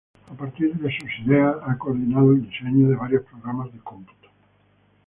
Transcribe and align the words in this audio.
A 0.25 0.33
partir 0.33 0.73
de 0.75 0.89
sus 0.97 1.27
ideas, 1.27 1.57
ha 1.63 1.77
coordinado 1.77 2.31
el 2.31 2.49
diseño 2.49 2.89
de 2.89 2.95
varios 2.95 3.21
programas 3.23 3.71
de 3.71 3.77
cómputo. 3.81 4.29